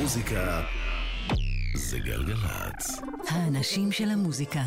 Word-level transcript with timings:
המוזיקה 0.00 0.62
זה 1.74 1.98
גלגלצ. 1.98 3.00
האנשים 3.28 3.92
של 3.92 4.10
המוזיקה. 4.10 4.62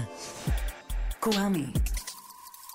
קוואמי. 1.20 1.66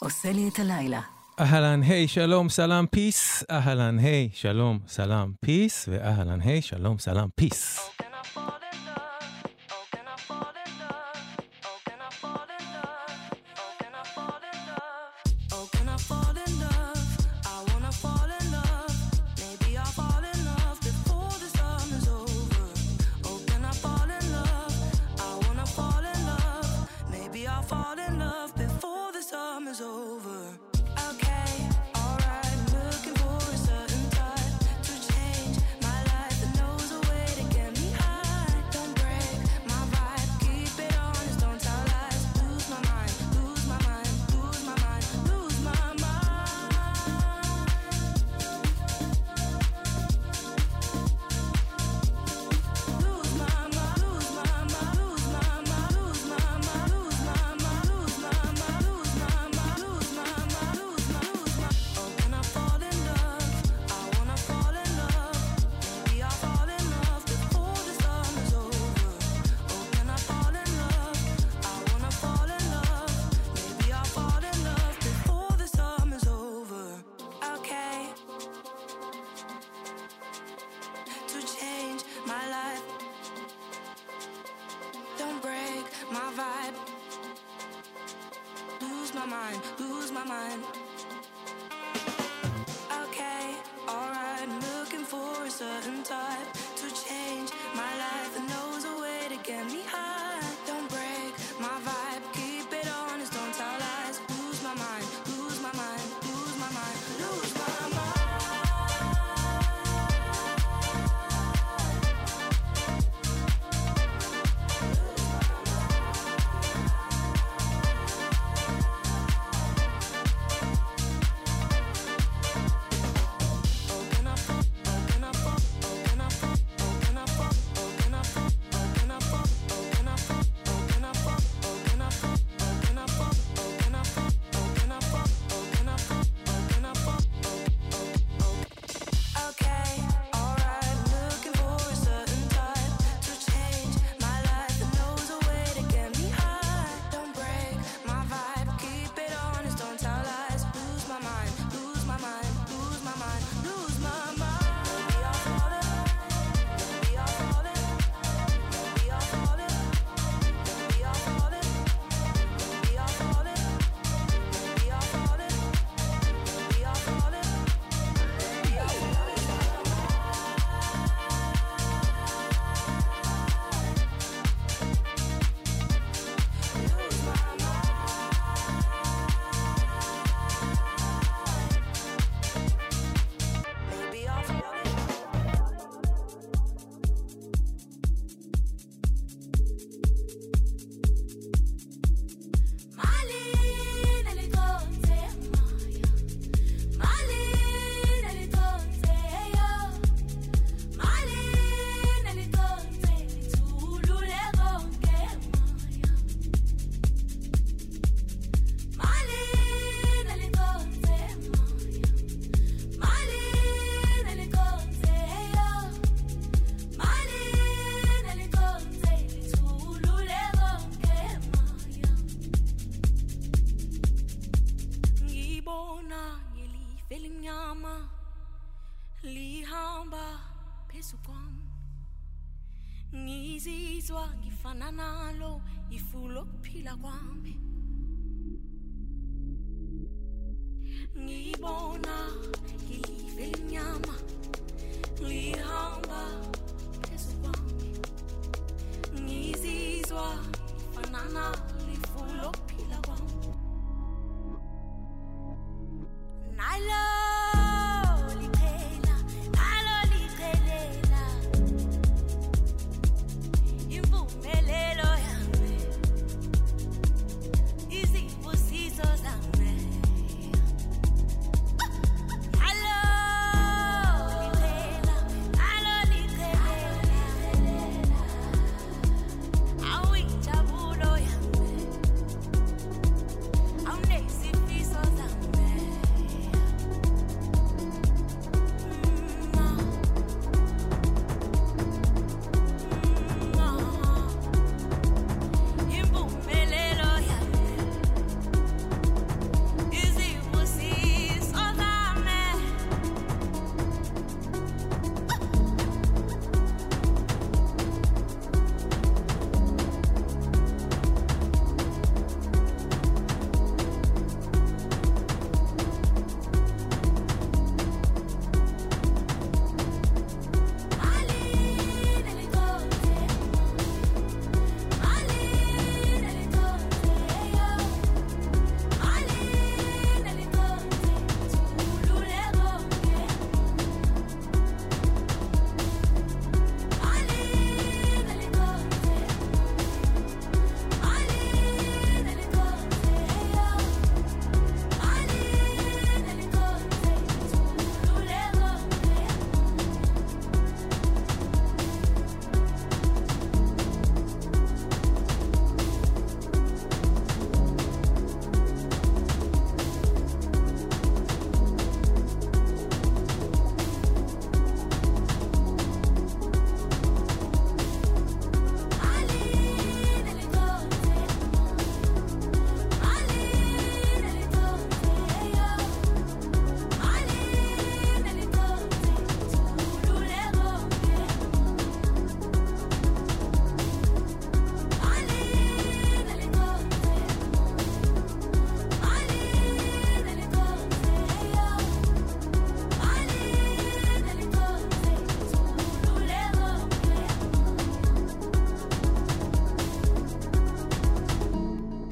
עושה 0.00 0.33
לי 0.33 0.49
את 0.49 0.59
הלילה. 0.59 1.01
אהלן, 1.41 1.83
היי, 1.83 2.09
שלום, 2.09 2.49
סלאם, 2.49 2.87
peace. 2.87 3.45
אהלן, 3.51 3.99
היי, 3.99 4.29
שלום, 4.33 4.79
סלאם, 4.89 5.33
peace. 5.41 5.88
ואהלן, 5.89 6.41
היי, 6.41 6.63
שלום, 6.63 6.99
סלאם, 6.99 7.29
peace. 7.35 7.88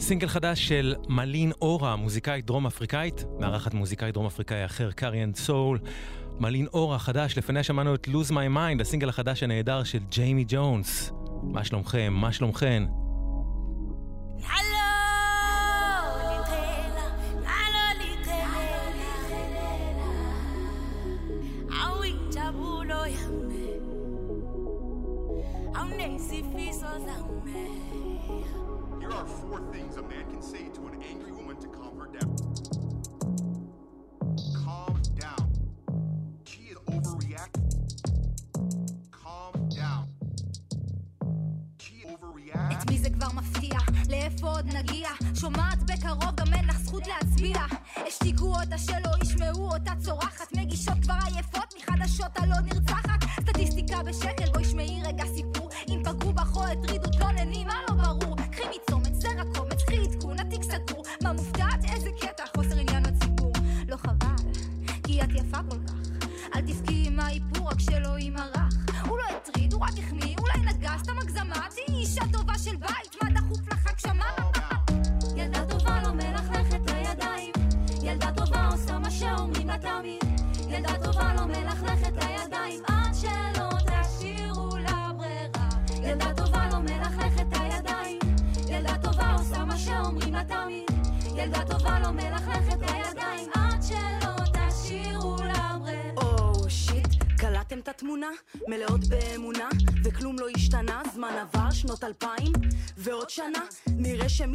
סינגל 0.07 0.29
חדש 0.29 0.69
של 0.69 0.95
מלין 1.09 1.53
אורה, 1.63 1.97
מוזיקאית 1.97 2.47
דרום 2.47 2.67
אפריקאית, 2.67 3.25
מארחת 3.41 3.75
מוזיקאי 3.75 4.13
דרום 4.13 4.27
אפריקאי 4.27 4.65
אחר, 4.65 4.91
קריאן 4.91 5.35
סול. 5.35 5.79
מלין 6.41 6.67
אורה 6.75 6.99
חדש, 6.99 7.39
לפניה 7.39 7.63
שמענו 7.63 7.95
את 7.95 8.09
Lose 8.09 8.31
My 8.31 8.57
Mind, 8.57 8.81
הסינגל 8.81 9.09
החדש 9.09 9.43
הנהדר 9.43 9.85
של 9.85 9.99
ג'יימי 10.11 10.45
ג'ונס. 10.49 11.13
מה 11.43 11.65
שלומכם? 11.65 12.13
מה 12.17 12.33
שלומכן? 12.33 12.83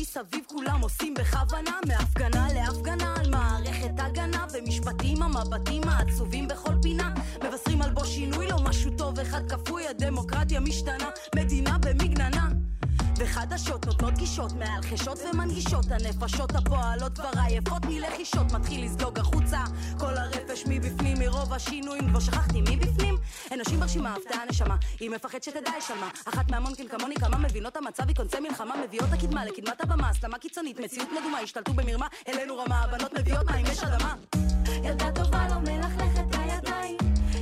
מסביב 0.02 0.44
כולם 0.48 0.82
עושים 0.82 1.14
בכוונה 1.14 1.80
מהפגנה 1.88 2.48
להפגנה 2.54 3.16
על 3.20 3.30
מערכת 3.30 3.92
הגנה 3.98 4.46
ומשפטים 4.54 5.24
המבטים 5.24 5.82
העצובים 5.86 6.48
בכל 6.48 6.74
פינה. 6.82 7.14
מבשרים 7.44 7.82
על 7.82 7.92
בו 7.92 8.06
שינוי 8.06 8.48
לא 8.48 8.58
משהו 8.64 8.92
טוב 8.98 9.20
אחד 9.20 9.52
כפוי 9.52 9.88
הדמוקרטיה 9.88 10.60
משתנה. 10.60 11.10
מדינה 11.36 11.78
במגננה 11.78 12.51
וחדשות 13.24 13.86
נותנות 13.86 14.14
גישות 14.14 14.52
מעל 14.52 14.82
חשות 14.82 15.20
ומנגישות 15.20 15.86
הנפשות 15.92 16.56
הפועלות 16.56 17.18
כבר 17.18 17.30
עייפות 17.48 17.86
מלחישות 17.86 18.52
מתחיל 18.52 18.86
לזלוג 18.86 19.20
החוצה 19.20 19.64
כל 20.00 20.18
הרפש 20.18 20.64
מבפנים 20.68 21.18
מרוב 21.20 21.54
השינויים 21.54 22.10
כבר 22.10 22.20
שכחתי 22.20 22.62
מבפנים 22.62 23.18
אנשים 23.52 23.80
ברשימה 23.80 24.14
הפתעה 24.14 24.46
נשמה 24.50 24.76
היא 25.00 25.10
מפחד 25.10 25.44
שתדע 25.44 25.72
יש 25.78 25.92
על 25.92 26.00
מה 26.00 26.10
אחת 26.26 26.52
מהמונקים 26.52 26.88
כמוני 26.88 27.16
כמה 27.16 27.38
מבינות 27.38 27.78
המצב 27.78 28.04
היא 28.08 28.16
קונצי 28.16 28.40
מלחמה 28.40 28.76
מביאות 28.86 29.10
הקדמה 29.14 29.46
לקדמת 29.46 29.82
הבמה 29.82 30.10
הסלמה 30.10 30.38
קיצונית 30.38 30.80
מציאות 30.80 31.10
מדומה 31.20 31.40
השתלטו 31.40 31.74
במרמה 31.74 32.08
אלינו 32.28 32.58
רמה 32.58 32.82
הבנות 32.82 33.14
מביאות 33.14 33.52
מים 33.52 33.66
יש 33.66 33.84
אדמה. 33.84 34.16
ילדה 34.84 35.12
טובה 35.12 35.48
לא 35.50 35.60
מלכלכת 35.60 36.36
הידיים 36.38 36.98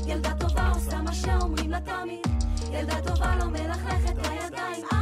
ילדה 0.07 0.33
טובה 0.39 0.71
עושה 0.75 1.01
מה 1.01 1.13
שאומרים 1.13 1.71
לה 1.71 1.79
תמיד. 1.79 2.27
ילדה 2.71 3.01
טובה 3.07 3.35
לא 3.35 3.45
מלכלכת 3.45 4.15
הידיים 4.23 4.98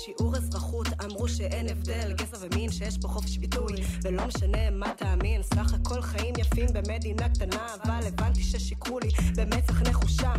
בשיעור 0.00 0.36
אזרחות 0.36 0.86
אמרו 1.04 1.28
שאין 1.28 1.68
הבדל 1.68 2.12
גזע 2.12 2.36
ומין 2.40 2.70
שיש 2.70 2.98
פה 2.98 3.08
חופש 3.08 3.36
ביטוי 3.36 3.72
ולא 4.02 4.26
משנה 4.26 4.70
מה 4.70 4.94
תאמין. 4.96 5.42
סך 5.42 5.74
הכל 5.74 6.02
חיים 6.02 6.34
יפים 6.38 6.66
במדינה 6.72 7.28
קטנה 7.28 7.66
אבל 7.82 8.06
הבנתי 8.06 8.42
ששיקרו 8.42 9.00
לי 9.00 9.08
במצח 9.36 9.82
נחושה. 9.82 10.32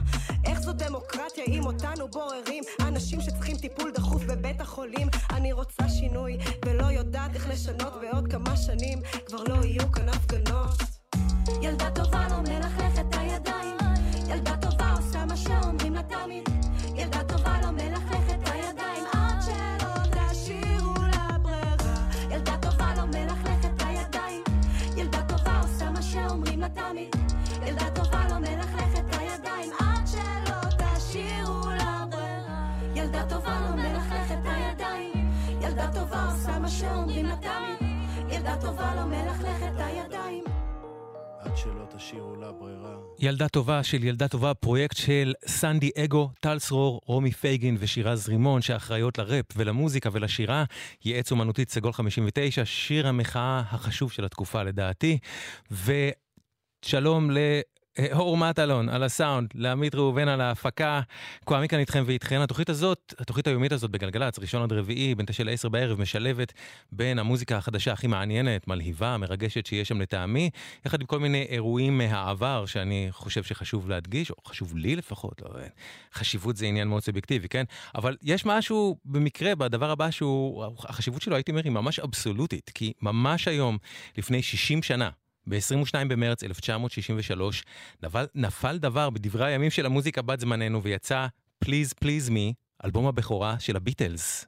איך 0.46 0.62
זו 0.62 0.74
דמוקרטיה 0.74 1.44
אם 1.48 1.66
אותנו 1.66 2.08
בוררים? 2.08 2.64
אנשים 2.88 3.22
שצריכים 3.22 3.58
טיפול 3.58 3.92
דחוף 3.92 4.24
בבית 4.24 4.62
החולים. 4.62 5.08
אני 5.30 5.52
רוצה 5.52 5.90
שינוי 5.90 6.38
ולא 6.66 6.86
יודעת 6.86 7.36
איך 7.36 7.50
לשנות 7.50 7.94
בעוד 8.02 8.28
כמה 8.32 8.58
שנים. 8.58 9.00
כבר 9.26 9.44
לא 9.44 9.66
יהיו 9.66 9.92
כאן 9.92 10.10
הפגנות. 10.10 10.78
ילדה 11.62 11.92
טובה 11.92 12.28
לא 12.30 12.42
מלכלכת 12.42 13.00
את 13.10 13.16
הידיים. 13.18 13.78
ילדה 14.30 14.58
טובה 14.58 14.96
עושה 14.98 15.26
מה 15.26 15.38
שאומרים 15.38 15.94
לה 15.94 16.04
תמיד 16.04 16.51
תמיד 26.74 27.16
ילדה 27.68 27.90
טובה 27.96 28.28
לא 28.30 28.40
מלכלכת 28.40 29.00
את 29.00 29.16
הידיים 29.20 29.72
עד 29.80 30.08
שלא 30.08 30.86
תשאירו 30.98 31.70
לה 31.70 32.06
ברירה 32.10 32.72
ילדה 32.96 33.30
טובה 33.30 33.60
לא 33.70 33.76
מלכלכת 33.76 34.36
את 34.42 34.46
הידיים 34.46 35.32
ילדה 35.62 35.90
טובה 35.94 36.26
עושה 36.26 36.60
מה 36.60 36.70
שאומרים 36.70 37.26
לה 37.26 37.36
תמיד 37.36 37.90
ילדה 38.30 38.56
טובה 38.62 38.96
לא 38.96 39.06
מלכלכת 39.06 39.72
את 39.76 39.80
הידיים 39.80 40.44
עד 41.40 41.58
שלא 41.58 41.86
תשאירו 41.98 42.36
לה 42.36 42.52
ברירה. 42.52 42.96
ילדה 43.20 43.48
טובה 43.48 43.84
של 43.84 44.04
ילדה 44.04 44.28
טובה, 44.28 44.54
פרויקט 44.54 44.98
של 44.98 45.34
סנדי 45.48 45.90
אגו, 45.98 46.30
טל 46.40 46.60
צרור, 46.60 47.02
רומי 47.06 47.32
פייגין 47.32 47.78
ושירה 47.80 48.16
זרימון, 48.16 48.62
שאחראיות 48.62 49.18
לראפ 49.18 49.46
ולמוזיקה 49.56 50.10
ולשירה. 50.14 50.64
ייעץ 51.06 51.32
אומנותית 51.32 51.72
סגול 51.72 51.94
59, 51.94 52.66
שיר 52.66 53.08
המחאה 53.08 53.64
החשוב 53.72 54.12
של 54.12 54.26
התקופה 54.26 54.64
לדעתי. 54.64 55.18
ושלום 55.72 56.31
ל... 57.32 57.38
אה, 58.00 58.08
אור 58.14 58.38
מטלון 58.38 58.90
על 58.90 59.04
הסאונד, 59.04 59.50
לעמית 59.56 59.96
ראובן 59.96 60.28
על 60.28 60.42
ההפקה, 60.42 61.02
כהמי 61.46 61.68
כאן 61.68 61.80
איתכם 61.80 62.04
ואיתכן. 62.06 62.42
התוכנית 62.42 62.70
הזאת, 62.70 63.14
התוכנית 63.20 63.48
היומית 63.48 63.72
הזאת 63.72 63.92
בגלגלצ, 63.92 64.40
ראשון 64.40 64.62
עד 64.62 64.74
רביעי, 64.74 65.16
בין 65.16 65.26
תשע 65.26 65.44
לעשר 65.44 65.70
בערב, 65.70 66.02
משלבת 66.02 66.54
בין 66.92 67.20
המוזיקה 67.20 67.58
החדשה 67.58 67.94
הכי 67.94 68.08
מעניינת, 68.08 68.68
מלהיבה, 68.68 69.18
מרגשת 69.18 69.66
שיש 69.66 69.88
שם 69.88 70.02
לטעמי, 70.02 70.50
יחד 70.86 71.02
עם 71.02 71.08
כל 71.08 71.20
מיני 71.20 71.46
אירועים 71.50 71.98
מהעבר 71.98 72.66
שאני 72.66 73.08
חושב 73.12 73.44
שחשוב 73.44 73.90
להדגיש, 73.90 74.32
או 74.32 74.36
חשוב 74.48 74.76
לי 74.76 74.96
לפחות, 74.96 75.42
לא, 75.42 75.50
חשיבות 76.14 76.58
זה 76.58 76.66
עניין 76.66 76.88
מאוד 76.88 77.04
סובייקטיבי, 77.04 77.50
כן? 77.50 77.64
אבל 77.96 78.18
יש 78.24 78.46
משהו 78.46 78.98
במקרה 79.06 79.56
בדבר 79.56 79.92
הבא 79.92 80.12
שהוא, 80.12 80.66
החשיבות 80.80 81.22
שלו 81.22 81.36
הייתי 81.36 81.52
אומר 81.52 81.62
היא 81.64 81.72
ממש 81.72 82.00
אבסולוטית, 82.00 82.72
כי 82.74 82.94
ממש 83.02 83.48
היום, 83.48 83.78
לפני 84.18 84.42
60 84.42 84.84
שנה, 84.84 85.10
ב-22 85.48 86.06
במרץ 86.08 86.44
1963 86.44 87.64
נפל, 88.04 88.26
נפל 88.36 88.78
דבר 88.78 89.10
בדברי 89.10 89.46
הימים 89.46 89.70
של 89.70 89.86
המוזיקה 89.86 90.22
בת 90.22 90.40
זמננו 90.40 90.84
ויצא 90.84 91.28
Please 91.66 91.94
Please 92.04 92.30
Me, 92.30 92.54
אלבום 92.86 93.08
הבכורה 93.08 93.56
של 93.60 93.76
הביטלס. 93.76 94.46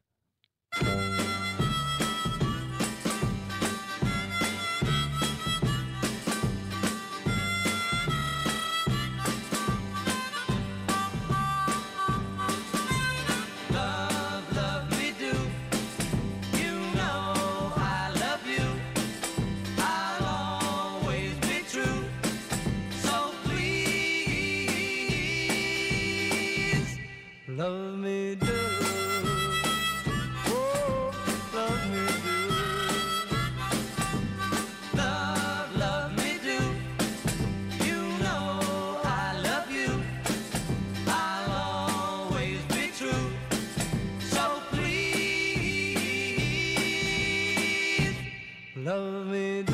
Love 27.56 27.98
me 28.00 28.34
do, 28.36 28.48
oh, 30.48 31.12
love 31.54 31.86
me 31.92 32.08
do. 32.24 32.38
Love, 34.98 35.76
love 35.78 36.18
me 36.18 36.40
do. 36.42 36.58
You 37.86 38.00
know 38.24 39.00
I 39.04 39.40
love 39.44 39.70
you. 39.72 40.02
I'll 41.06 41.52
always 42.32 42.60
be 42.70 42.88
true. 42.98 43.30
So 44.20 44.44
please, 44.72 45.76
love 48.76 49.28
me. 49.28 49.73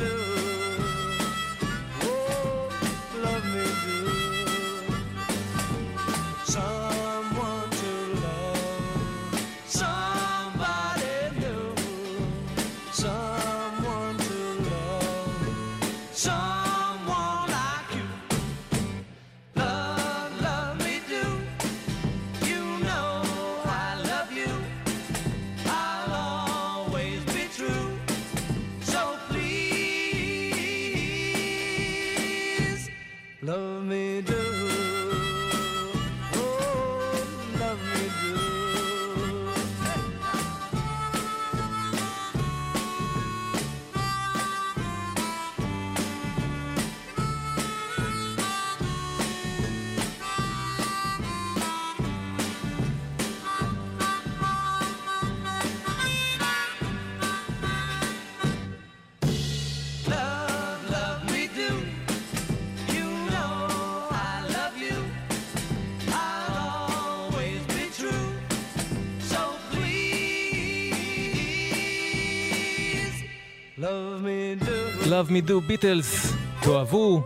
ביטלס, 75.66 76.32
תאהבו, 76.62 77.22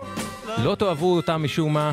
לא 0.64 0.74
תאהבו 0.74 1.16
אותם 1.16 1.42
משום 1.44 1.72
מה. 1.72 1.92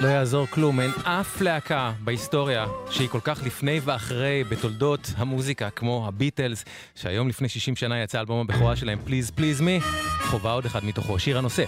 לא 0.00 0.08
יעזור 0.08 0.46
כלום, 0.46 0.80
אין 0.80 0.90
אף 1.04 1.40
להקה 1.40 1.92
בהיסטוריה 2.00 2.66
שהיא 2.90 3.08
כל 3.08 3.20
כך 3.24 3.40
לפני 3.46 3.80
ואחרי 3.84 4.44
בתולדות 4.48 5.12
המוזיקה 5.16 5.70
כמו 5.70 6.04
הביטלס, 6.08 6.64
שהיום 6.94 7.28
לפני 7.28 7.48
60 7.48 7.76
שנה 7.76 8.02
יצא 8.02 8.20
אלבום 8.20 8.40
הבכורה 8.40 8.76
שלהם, 8.76 8.98
Please 9.06 9.38
Please 9.38 9.60
Me, 9.60 9.84
חובה 10.22 10.52
עוד 10.52 10.66
אחד 10.66 10.84
מתוכו, 10.84 11.18
שיר 11.18 11.38
הנושא. 11.38 11.64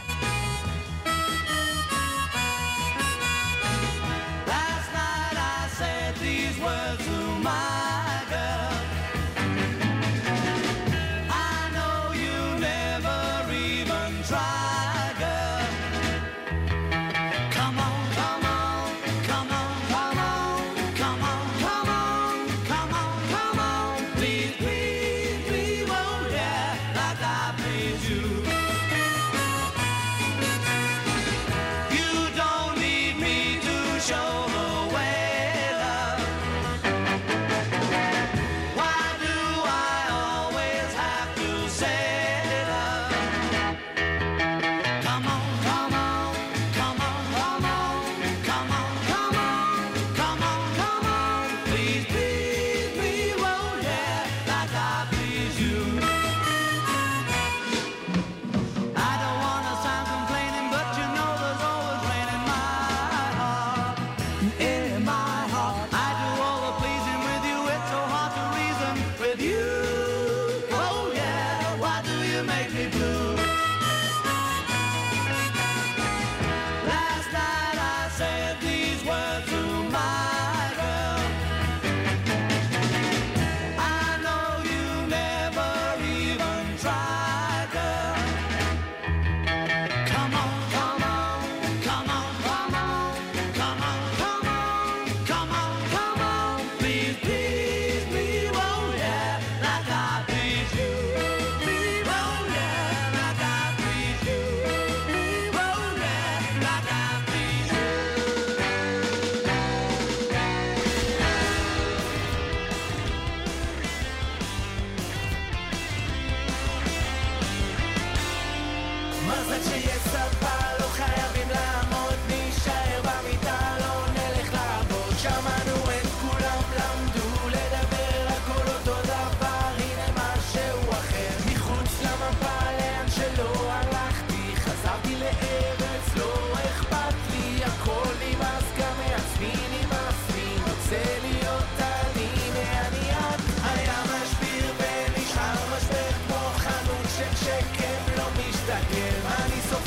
Yes. 119.80 120.07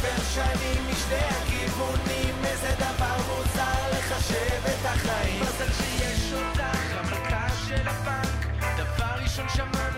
עובר 0.02 0.24
שנים 0.34 0.84
משני 0.92 1.16
הכיוונים, 1.16 2.36
איזה 2.46 2.76
דבר 2.78 3.16
מוזר 3.28 3.90
לחשב 3.92 4.66
את 4.66 4.86
החיים. 4.86 5.42
מזל 5.42 5.72
שיש 5.74 6.34
אותך, 6.34 6.98
המלכה 6.98 7.48
של 7.68 7.88
הפאנק, 7.88 8.46
דבר 8.78 9.24
ראשון 9.24 9.50
שמענו 9.50 9.91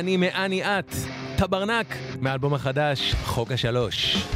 אני 0.00 0.16
מאני 0.16 0.62
את, 0.62 0.94
טברנק, 1.38 1.96
מאלבום 2.20 2.54
החדש, 2.54 3.14
חוק 3.24 3.52
השלוש. 3.52 4.29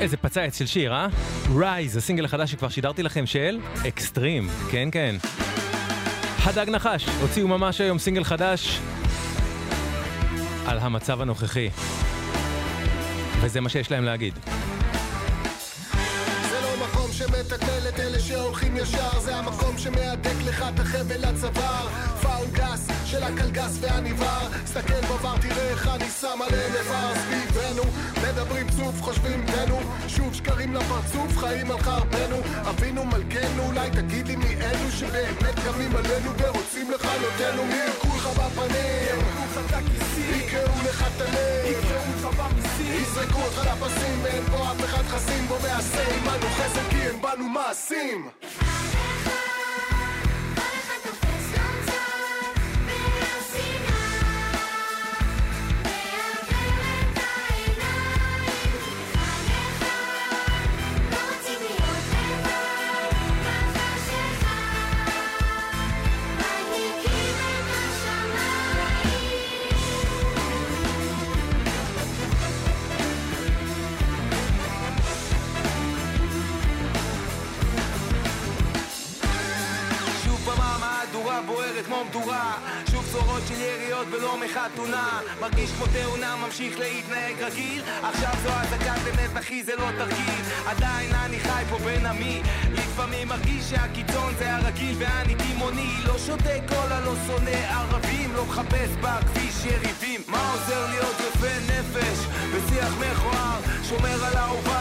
איזה 0.00 0.16
פצייץ 0.16 0.58
של 0.58 0.66
שיר, 0.66 0.92
אה? 0.92 1.08
רייז, 1.56 1.96
הסינגל 1.96 2.24
החדש 2.24 2.50
שכבר 2.50 2.68
שידרתי 2.68 3.02
לכם 3.02 3.26
של 3.26 3.58
אקסטרים, 3.88 4.48
כן 4.70 4.88
כן. 4.92 5.16
הדג 6.44 6.70
נחש, 6.70 7.06
הוציאו 7.20 7.48
ממש 7.48 7.80
היום 7.80 7.98
סינגל 7.98 8.24
חדש 8.24 8.80
על 10.66 10.78
המצב 10.78 11.20
הנוכחי. 11.20 11.68
וזה 13.40 13.60
מה 13.60 13.68
שיש 13.68 13.90
להם 13.90 14.04
להגיד. 14.04 14.38
לא 16.52 17.12
שמתגמל 17.12 17.88
את 17.88 18.00
אלה 18.00 18.20
שהולכים 18.20 18.76
ישר 18.76 19.20
זה 19.20 19.36
המקום 19.36 19.78
שמהדק 19.78 20.36
לך 20.46 20.64
את 20.74 20.80
החבל 20.80 21.28
לצוואר 21.28 21.88
פאול 22.22 22.46
גס 22.52 22.95
של 23.10 23.22
הקלגס 23.22 23.78
והניבר. 23.80 24.48
סתכל 24.66 25.00
בבר 25.00 25.38
תראה 25.40 25.68
איך 25.68 25.88
אני 25.88 26.10
שם 26.20 26.38
עליהם 26.46 26.72
איבר. 26.74 27.12
סביבנו 27.14 27.82
מדברים 28.22 28.66
צוף 28.70 29.02
חושבים 29.02 29.46
בנו. 29.46 29.78
שוב 30.08 30.34
שקרים 30.34 30.74
לפרצוף 30.74 31.38
חיים 31.38 31.70
על 31.70 31.78
חרבנו. 31.78 32.36
אבינו 32.70 33.04
מלכנו 33.04 33.62
אולי 33.66 33.90
תגיד 33.90 34.26
לי 34.28 34.36
מי 34.36 34.54
אלו 34.60 34.90
שבאמת 34.90 35.54
קמים 35.64 35.96
עלינו 35.96 36.30
ורוצים 36.38 36.90
לכלותנו? 36.90 37.64
מי 37.64 37.74
יקרו 37.88 38.16
לך 38.16 38.26
בפנים? 38.26 39.16
יקראו 40.18 40.82
לך 40.88 41.06
את 41.16 41.20
הלב? 41.20 41.46
יזרקו 42.80 43.38
אותך 43.38 43.66
לפסים 43.66 44.20
ואין 44.22 44.44
פה 44.50 44.72
אף 44.72 44.84
אחד 44.84 45.02
חסין. 45.02 45.46
בו 45.48 45.54
ועשה 45.62 46.16
עמנו 46.16 46.46
חסד 46.46 46.88
כי 46.90 46.96
אין 46.96 47.22
בנו 47.22 47.48
מעשים 47.48 48.28
בוערת 81.46 81.84
כמו 81.86 82.04
מדורה. 82.04 82.54
שוב 82.90 83.08
צורות 83.12 83.42
של 83.48 83.60
יריות 83.60 84.06
ולא 84.10 84.36
מחתונה. 84.40 85.20
מרגיש 85.40 85.70
כמו 85.70 85.86
תאונה, 85.86 86.36
ממשיך 86.36 86.78
להתנהג 86.78 87.42
רגיל. 87.42 87.82
עכשיו 88.02 88.32
זו 88.42 88.50
אזעקת 88.50 89.00
אמת 89.14 89.38
אחי 89.38 89.62
זה 89.64 89.76
לא 89.76 89.86
תרגיל. 89.98 90.42
עדיין 90.66 91.14
אני 91.14 91.40
חי 91.40 91.62
פה 91.70 91.78
בין 91.78 92.06
עמי. 92.06 92.42
לפעמים 92.72 93.28
מרגיש 93.28 93.64
שהקיצון 93.70 94.34
זה 94.38 94.54
הרגיל 94.56 94.96
ואני 94.98 95.34
תימוני 95.34 95.94
לא 96.06 96.18
שותה 96.18 96.56
קולה, 96.68 97.00
לא 97.00 97.12
שונא 97.26 97.50
ערבים. 97.50 98.34
לא 98.36 98.46
מחפש 98.46 98.90
בכביש 99.00 99.64
יריבים. 99.64 100.20
מה 100.28 100.52
עוזר 100.52 100.86
להיות 100.90 101.16
יפה 101.20 101.72
נפש? 101.72 102.18
בשיח 102.54 102.94
מכוער 103.00 103.60
שומר 103.88 104.24
על 104.24 104.36
האהובה 104.36 104.75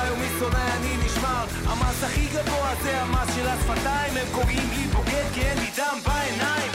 המס 1.68 2.04
הכי 2.04 2.28
גבוה 2.28 2.76
זה 2.84 3.02
המס 3.02 3.36
של 3.36 3.48
השפתיים 3.48 4.18
הם 4.18 4.28
קוראים 4.32 4.70
לי 4.70 4.88
בוגד 4.94 5.26
כי 5.34 5.42
אין 5.42 5.58
לי 5.58 5.70
דם 5.78 5.98
בעיניים 6.06 6.75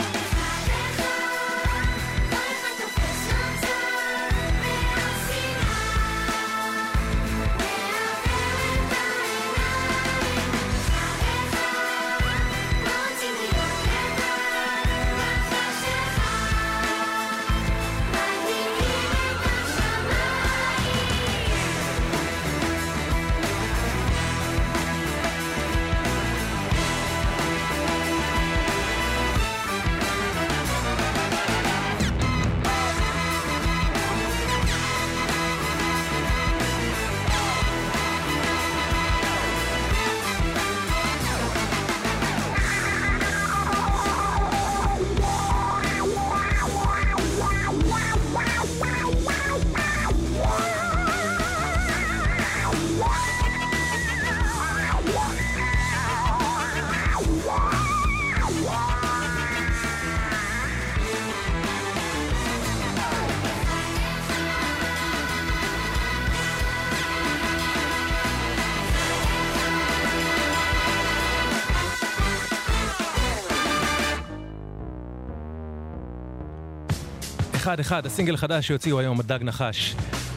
אחד 77.71 77.79
אחד, 77.79 78.05
הסינגל 78.05 78.33
החדש 78.33 78.67
שהוציאו 78.67 78.99
היום, 78.99 79.19
הדג 79.19 79.39
נחש. 79.41 79.95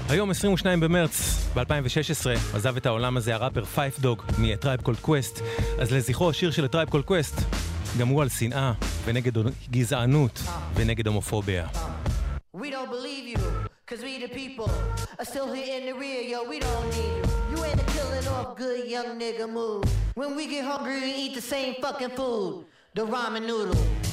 היום 0.08 0.30
22 0.30 0.80
במרץ 0.80 1.46
ב-2016 1.54 2.54
עזב 2.56 2.76
את 2.76 2.86
העולם 2.86 3.16
הזה 3.16 3.34
הראפר 3.34 3.64
Phife 3.64 3.96
Dawg 3.96 4.22
מ 4.38 4.45
Tribe 4.45 4.80
Called 4.80 4.98
Quest 4.98 5.40
אז 5.80 5.92
לזכרו 5.92 6.30
השיר 6.30 6.50
של 6.50 6.66
Tribe 6.66 6.88
Called 6.88 7.04
Quest 7.04 7.34
גם 7.98 8.08
הוא 8.08 8.22
על 8.22 8.28
שנאה 8.28 8.72
ונגד 9.04 9.32
גזענות 9.70 10.40
ונגד 10.74 11.06
הומופוביה. 11.06 11.66
We 12.56 12.70
don't 12.70 12.90
believe 12.90 13.26
you, 13.34 13.42
cause 13.90 14.00
we 14.02 14.26
the 14.26 14.32
people 14.34 14.70
are 15.18 15.28
still 15.32 15.52
here 15.52 15.80
in 15.80 15.84
the 15.88 15.94
rear, 16.02 16.20
yo, 16.32 16.38
we 16.52 16.58
don't 16.66 16.88
need 16.96 17.14
you. 17.18 17.24
You 17.52 17.64
ain't 17.66 17.80
a 17.84 17.88
killing 17.96 18.26
off 18.36 18.48
good 18.62 18.82
young 18.94 19.10
nigga 19.22 19.46
mood. 19.58 19.84
When 20.20 20.30
we 20.36 20.44
get 20.54 20.64
hungry, 20.72 20.98
we 21.06 21.12
eat 21.22 21.34
the 21.40 21.46
same 21.54 21.72
fucking 21.82 22.12
food, 22.18 22.64
the 22.98 23.04
ramen 23.14 23.44
noodle. 23.50 24.03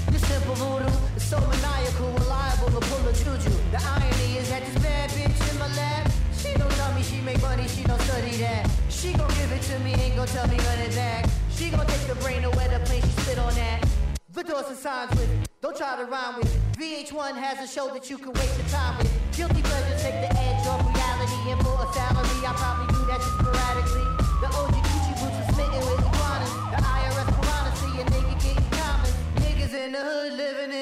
Simple 0.51 0.79
voodoo, 0.79 0.97
it's 1.15 1.25
so 1.25 1.39
maniacal, 1.39 2.11
reliable 2.11 2.71
to 2.71 2.79
pull 2.87 3.07
a 3.07 3.13
juju. 3.13 3.55
The 3.71 3.81
irony 3.81 4.37
is 4.37 4.49
that 4.49 4.61
this 4.65 4.83
bad 4.83 5.09
bitch 5.11 5.51
in 5.51 5.59
my 5.59 5.67
lap, 5.75 6.11
she 6.35 6.53
don't 6.55 6.71
tell 6.71 6.93
me 6.93 7.03
she 7.03 7.21
make 7.21 7.41
money, 7.41 7.67
she 7.69 7.83
don't 7.83 8.01
study 8.01 8.35
that. 8.37 8.69
She 8.89 9.13
gon' 9.13 9.29
give 9.29 9.51
it 9.53 9.61
to 9.61 9.79
me, 9.79 9.93
ain't 9.93 10.17
gon' 10.17 10.27
tell 10.27 10.47
me 10.49 10.57
it 10.57 10.95
back. 10.95 11.29
She 11.55 11.69
gon' 11.69 11.87
take 11.87 12.05
the 12.07 12.15
brain 12.15 12.43
away 12.43 12.67
the 12.67 12.83
plane, 12.85 13.01
she 13.01 13.21
spit 13.21 13.39
on 13.39 13.53
that. 13.55 13.85
Vidors 14.33 14.67
and 14.67 14.77
signs 14.77 15.11
with 15.11 15.31
it. 15.31 15.49
Don't 15.61 15.77
try 15.77 15.95
to 15.95 16.05
rhyme 16.05 16.35
with 16.37 16.53
it. 16.53 16.61
VH1 16.77 17.35
has 17.37 17.57
a 17.63 17.73
show 17.73 17.87
that 17.93 18.09
you 18.09 18.17
can 18.17 18.33
waste 18.33 18.57
your 18.57 18.67
time 18.67 18.97
with. 18.97 19.11
Guilty 19.37 19.61
pleasures 19.61 20.01
take 20.03 20.19
the 20.19 20.37
edge 20.37 20.67
off 20.67 20.83
reality. 20.83 21.51
And 21.51 21.61
for 21.61 21.79
a 21.79 21.87
salary, 21.93 22.45
I 22.45 22.53
probably 22.57 22.93
do 22.93 23.05
that 23.05 23.21
sporadically. 23.21 24.20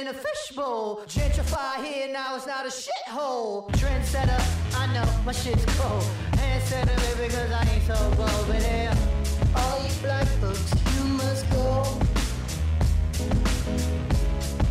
A 0.10 0.14
fishbowl. 0.14 1.04
Gentrify 1.08 1.84
here, 1.84 2.12
now 2.12 2.36
it's 2.36 2.48
not 2.48 2.66
a 2.66 2.70
shithole. 2.70 3.70
Trendsetter, 3.74 4.42
I 4.76 4.92
know 4.94 5.06
my 5.24 5.32
shit's 5.32 5.66
cold. 5.78 6.04
Handsetter, 6.32 6.98
baby, 7.18 7.32
cause 7.32 7.52
I 7.52 7.64
ain't 7.72 7.84
so. 7.84 8.14
But 8.48 8.62
yeah, 8.62 8.96
all 9.56 9.84
you 9.84 9.94
black 10.02 10.28
folks, 10.42 10.74
you 10.96 11.04
must 11.14 11.50
go. 11.52 11.86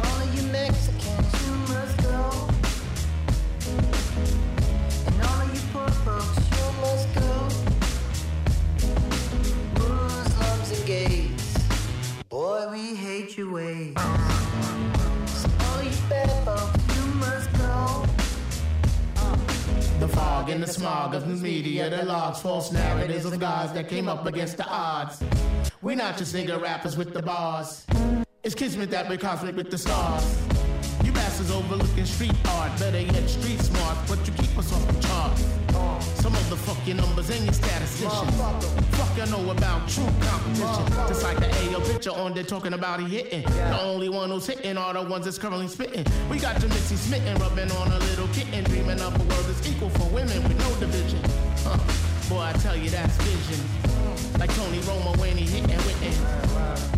All 0.04 0.22
you 0.34 0.42
Mexicans, 0.50 1.32
you 1.46 1.52
must 1.72 1.96
go. 2.02 2.48
And 5.06 5.22
all 5.22 5.44
you 5.54 5.60
poor 5.72 5.90
folks, 6.02 6.38
you 6.56 6.66
must 6.82 7.06
go. 7.14 7.32
Muslims 9.78 10.70
and 10.78 10.86
gays, 10.86 11.58
boy, 12.28 12.68
we 12.72 12.96
hate 12.96 13.36
your 13.36 13.52
ways. 13.52 13.94
Fog 20.18 20.50
the 20.60 20.66
smog 20.66 21.14
of 21.14 21.28
the 21.28 21.34
media 21.34 21.88
that 21.88 22.06
logs 22.08 22.40
false 22.40 22.72
narratives 22.72 23.24
of 23.24 23.38
gods 23.38 23.72
that 23.72 23.88
came 23.88 24.08
up 24.08 24.26
against 24.26 24.56
the 24.56 24.66
odds. 24.66 25.22
We're 25.80 25.94
not 25.96 26.18
just 26.18 26.34
nigga 26.34 26.60
rappers 26.60 26.96
with 26.96 27.12
the 27.14 27.22
bars. 27.22 27.86
It's 28.42 28.54
kismet 28.54 28.90
that 28.90 29.08
we're 29.08 29.18
cosmic 29.18 29.54
with 29.54 29.70
the 29.70 29.78
stars. 29.78 30.24
You 31.04 31.12
bastards 31.12 31.52
overlooking 31.52 32.04
street 32.04 32.34
art, 32.48 32.76
better 32.80 33.00
yet 33.00 33.28
street 33.28 33.60
smart, 33.60 33.96
but 34.08 34.18
you 34.26 34.32
keep 34.32 34.58
us 34.58 34.72
off 34.72 34.84
the 34.88 35.00
chart. 35.06 35.67
Some 36.16 36.34
of 36.34 36.50
the 36.50 36.56
fuck 36.56 36.78
your 36.86 36.96
numbers 36.96 37.30
and 37.30 37.44
your 37.44 37.54
statisticians. 37.54 38.34
Fuck 38.96 39.16
you 39.16 39.26
know 39.26 39.50
about 39.50 39.88
true 39.88 40.04
competition. 40.20 40.86
Just 41.08 41.22
like 41.22 41.38
the 41.38 41.48
AO 41.48 41.80
picture 41.80 42.10
on 42.10 42.34
there 42.34 42.44
talking 42.44 42.72
about 42.72 43.00
he 43.00 43.06
hitting. 43.08 43.42
The 43.42 43.80
only 43.82 44.08
one 44.08 44.30
who's 44.30 44.46
hitting 44.46 44.76
are 44.76 44.94
the 44.94 45.02
ones 45.02 45.24
that's 45.24 45.38
currently 45.38 45.68
spitting. 45.68 46.04
We 46.30 46.38
got 46.38 46.60
your 46.60 46.68
Missy 46.70 46.96
smitten, 46.96 47.38
rubbing 47.38 47.70
on 47.72 47.92
a 47.92 47.98
little 47.98 48.28
kitten, 48.28 48.64
dreaming 48.64 49.00
up 49.00 49.14
a 49.14 49.18
world 49.18 49.44
that's 49.46 49.66
equal 49.68 49.90
for 49.90 50.08
women 50.08 50.42
with 50.42 50.58
no 50.58 50.74
division. 50.80 51.20
Huh. 51.64 51.78
Boy, 52.28 52.40
I 52.40 52.52
tell 52.54 52.76
you 52.76 52.90
that's 52.90 53.16
vision. 53.16 53.87
Like 54.38 54.54
Tony 54.54 54.78
Romo 54.78 55.16
when 55.18 55.36
he 55.36 55.44
hitting 55.44 55.76
Whitney. 55.86 56.12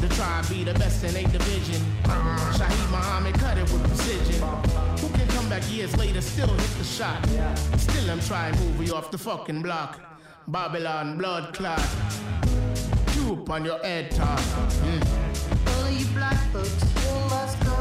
The 0.01 0.09
tribe 0.15 0.49
be 0.49 0.65
the 0.65 0.75
best 0.75 1.05
in 1.05 1.17
a 1.17 1.29
division. 1.29 1.81
Shaheed 2.57 2.91
Muhammad 2.91 3.35
cut 3.35 3.59
it 3.59 3.71
with 3.73 3.83
precision. 3.89 4.41
Who 5.01 5.09
can 5.17 5.29
come 5.29 5.49
back 5.49 5.63
years 5.71 5.97
later, 5.97 6.21
still 6.21 6.49
hit 6.49 6.79
the 6.79 6.85
shot? 6.85 7.25
Still 7.79 8.11
I'm 8.11 8.21
trying 8.21 8.55
to 8.55 8.61
move 8.61 8.87
you 8.87 8.95
off 8.95 9.11
the 9.11 9.19
fucking 9.19 9.63
block. 9.63 10.01
Babylon 10.49 11.19
blood 11.19 11.55
clot. 11.55 11.87
Droop 13.13 13.49
on 13.51 13.65
your 13.65 13.79
head 13.81 14.11
top. 14.11 14.39
Mm. 14.39 15.03
All 15.69 15.91
you 15.91 16.07
black 16.07 16.39
folks, 16.53 16.85
you 17.05 17.15
must 17.31 17.61
go. 17.65 17.77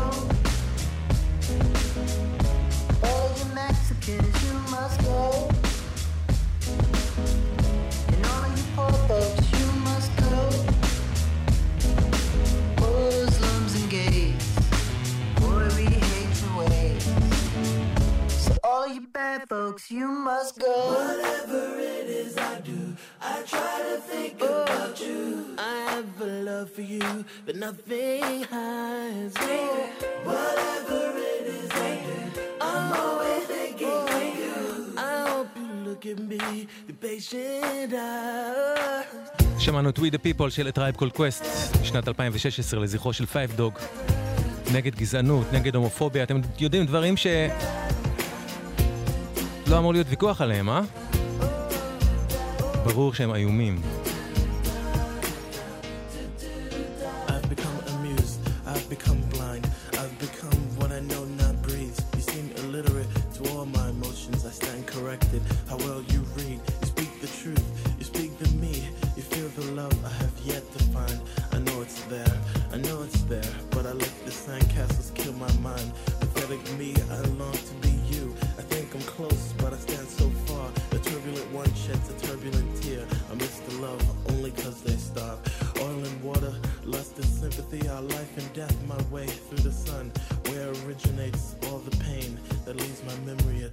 All 3.08 3.32
you 3.38 3.45
Mexicans, 3.56 4.43
you 4.43 4.54
must 4.71 5.02
go. 5.04 5.59
you 18.93 19.02
bad 19.13 19.47
folks, 19.47 19.91
you 19.91 20.08
must 20.08 20.60
go. 20.60 20.75
Whatever 20.97 21.80
it 21.80 22.08
is 22.21 22.38
I 22.38 22.60
do, 22.62 22.80
I 23.21 23.36
try 23.54 23.75
to 23.89 23.97
think 24.10 24.38
oh. 24.41 24.63
about 24.63 24.99
you. 25.06 25.56
I 25.58 25.75
have 25.91 26.21
a 26.21 26.32
love 26.49 26.69
for 26.71 26.82
you, 26.82 27.25
but 27.45 27.56
nothing 27.56 28.43
hides 28.54 29.36
Oh. 29.39 29.89
Whatever 30.30 31.02
it 31.34 31.45
is 31.60 31.69
I 31.89 31.91
do, 32.08 32.19
I'm 32.62 32.91
oh. 32.93 33.02
always 33.04 33.43
thinking 33.54 33.88
oh. 33.89 34.19
of 34.19 34.30
you. 34.41 34.58
I 34.97 35.15
hope 35.30 35.52
you 35.62 35.69
look 35.88 36.04
at 36.06 36.19
me, 36.19 36.67
the 36.88 36.93
patient 36.93 37.93
eyes. 37.93 39.60
שמענו 39.60 39.89
את 39.89 39.99
We 39.99 40.02
the 40.02 40.17
People 40.17 40.49
של 40.49 40.71
טרייב 40.71 40.95
קול 40.95 41.10
קווסט, 41.10 41.45
שנת 41.84 42.08
2016 42.08 42.80
לזכרו 42.80 43.13
של 43.13 43.25
פייב 43.25 43.52
דוג. 43.56 43.73
נגד 44.73 44.95
גזענות, 44.95 45.45
נגד 45.54 45.75
הומופוביה, 45.75 46.23
אתם 46.23 46.41
יודעים 46.60 46.86
דברים 46.86 47.17
ש... 47.17 47.28
לא 49.69 49.77
אמור 49.77 49.93
להיות 49.93 50.08
ויכוח 50.10 50.41
עליהם, 50.41 50.69
אה? 50.69 50.82
ברור 52.86 53.13
שהם 53.13 53.36
איומים. 53.36 53.82
how 65.69 65.77
well 65.77 66.01
you 66.13 66.18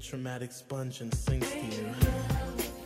traumatic 0.07 0.53
sponge 0.53 1.01
and 1.01 1.13
sinks 1.13 1.51
to 1.51 1.59
you. 1.59 2.86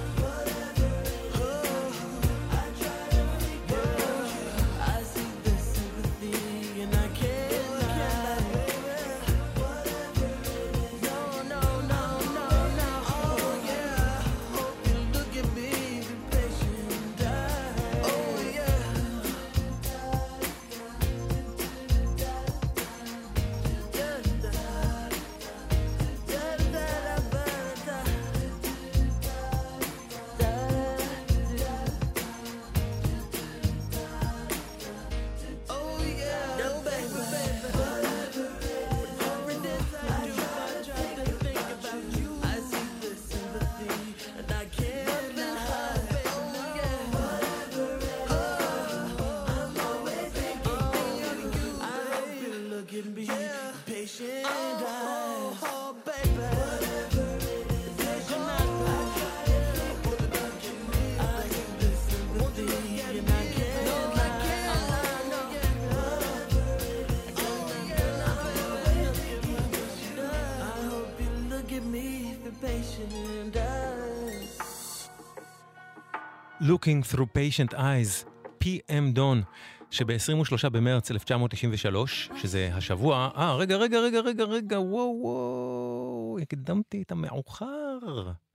Looking 76.71 77.03
Through 77.13 77.29
Patient 77.35 77.73
Eyes, 77.73 78.25
P.M. 78.63 79.17
Don, 79.17 79.43
שב-23 79.91 80.69
במרץ 80.69 81.11
1993, 81.11 82.29
שזה 82.35 82.69
השבוע, 82.73 83.29
אה, 83.37 83.55
רגע, 83.55 83.77
רגע, 83.77 83.99
רגע, 83.99 84.19
רגע, 84.19 84.43
רגע, 84.43 84.79
וואו, 84.79 85.19
וואו, 85.21 86.37
הקדמתי 86.41 87.01
את 87.01 87.11
המאוחר, 87.11 87.97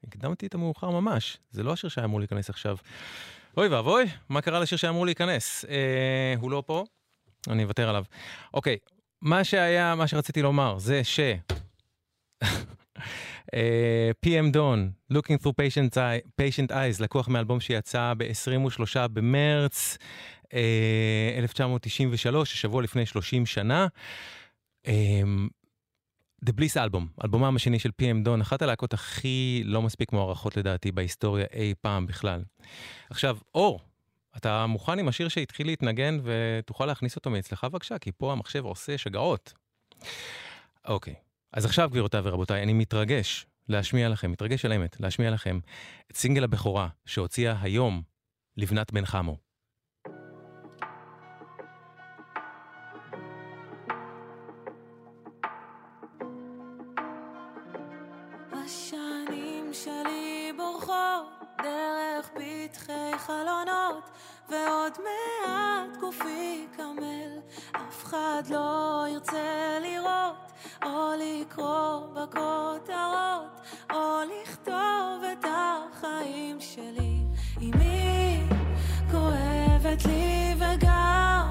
הקדמתי 0.06 0.46
את 0.46 0.54
המאוחר 0.54 0.90
ממש, 0.90 1.38
זה 1.50 1.62
לא 1.62 1.72
השיר 1.72 1.90
שהיה 1.90 2.04
אמור 2.04 2.20
להיכנס 2.20 2.50
עכשיו. 2.50 2.76
אוי 3.56 3.68
ואבוי, 3.68 4.04
מה 4.28 4.40
קרה 4.40 4.60
לשיר 4.60 4.78
שהיה 4.78 4.90
אמור 4.90 5.06
להיכנס? 5.06 5.64
אה, 5.64 6.34
הוא 6.40 6.50
לא 6.50 6.62
פה, 6.66 6.84
אני 7.48 7.64
אוותר 7.64 7.88
עליו. 7.88 8.04
אוקיי, 8.54 8.76
מה 9.22 9.44
שהיה, 9.44 9.94
מה 9.94 10.06
שרציתי 10.06 10.42
לומר 10.42 10.78
זה 10.78 11.04
ש... 11.04 11.20
אה, 13.54 14.10
PM 14.26 14.54
Don, 14.54 15.12
Looking 15.16 15.42
through 15.42 15.52
patient, 15.52 15.96
eye, 15.96 16.28
patient 16.40 16.70
Eyes, 16.70 17.02
לקוח 17.02 17.28
מאלבום 17.28 17.60
שיצא 17.60 18.12
ב-23 18.16 19.08
במרץ 19.08 19.98
uh, 20.44 21.38
1993, 21.38 22.54
שבוע 22.54 22.82
לפני 22.82 23.06
30 23.06 23.46
שנה. 23.46 23.86
Um, 24.86 24.88
The 26.44 26.52
Bliss 26.52 26.82
אלבום, 26.82 27.08
אלבומם 27.24 27.56
השני 27.56 27.78
של 27.78 27.90
PM 28.02 28.26
Don, 28.26 28.42
אחת 28.42 28.62
הלהקות 28.62 28.94
הכי 28.94 29.62
לא 29.64 29.82
מספיק 29.82 30.12
מוערכות 30.12 30.56
לדעתי 30.56 30.92
בהיסטוריה 30.92 31.46
אי 31.52 31.74
פעם 31.80 32.06
בכלל. 32.06 32.42
עכשיו, 33.10 33.38
אור, 33.54 33.80
אתה 34.36 34.66
מוכן 34.66 34.98
עם 34.98 35.08
השיר 35.08 35.28
שהתחיל 35.28 35.66
להתנגן 35.66 36.18
ותוכל 36.22 36.86
להכניס 36.86 37.16
אותו 37.16 37.30
מאצלך 37.30 37.64
בבקשה? 37.64 37.98
כי 37.98 38.12
פה 38.12 38.32
המחשב 38.32 38.64
עושה 38.64 38.98
שגעות. 38.98 39.52
אוקיי. 40.88 41.14
אז 41.56 41.64
עכשיו, 41.64 41.90
גבירותיי 41.90 42.20
ורבותיי, 42.24 42.62
אני 42.62 42.72
מתרגש 42.72 43.46
להשמיע 43.68 44.08
לכם, 44.08 44.30
מתרגש 44.30 44.64
על 44.64 44.72
אמת, 44.72 45.00
להשמיע 45.00 45.30
לכם 45.30 45.58
את 46.10 46.16
סינגל 46.16 46.44
הבכורה 46.44 46.88
שהוציאה 47.06 47.56
היום 47.62 48.02
לבנת 48.56 48.92
בן 48.92 49.04
חמו. 49.04 49.36
השנים 58.52 59.70
שלי 59.72 60.52
בורחות 60.56 61.26
דרך 61.62 62.28
פתחי 62.28 63.18
חלונות 63.18 64.10
ועוד 64.48 64.92
מעט 64.98 65.96
גופי 66.00 66.66
קמל, 66.76 67.38
אף 67.72 68.04
אחד 68.04 68.42
לא 68.50 69.04
ירצה 69.08 69.78
לראות, 69.80 70.52
או 70.84 71.12
לקרוא 71.18 72.00
בכותרות, 72.14 73.60
או 73.92 74.18
לכתוב 74.24 75.24
את 75.32 75.44
החיים 75.44 76.60
שלי. 76.60 77.22
אמי 77.58 78.42
כואבת 79.10 80.04
לי 80.04 80.54
וגם 80.56 81.45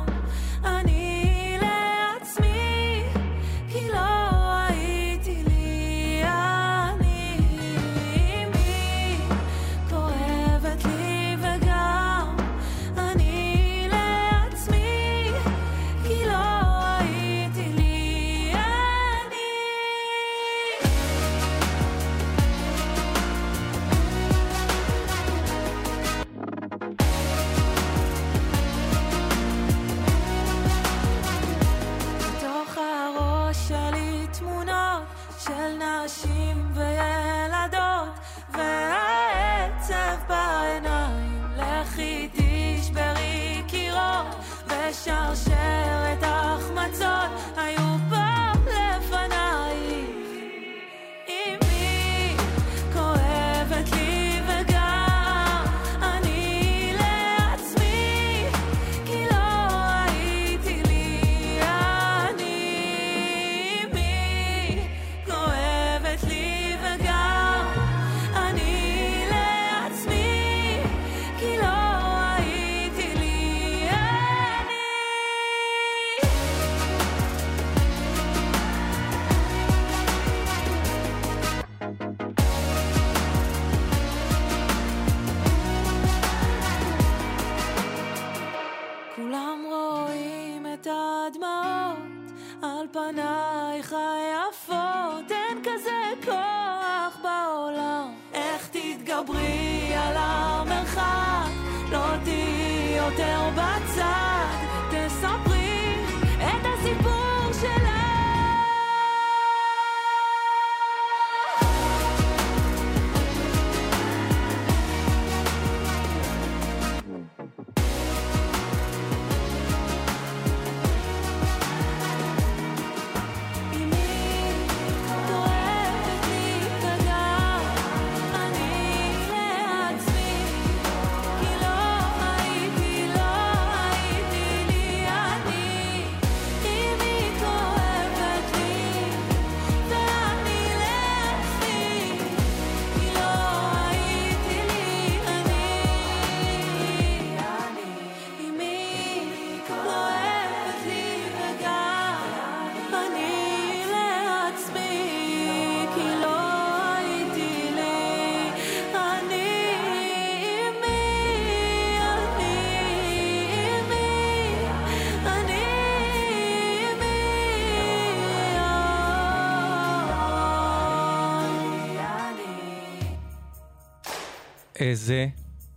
איזה 174.80 175.28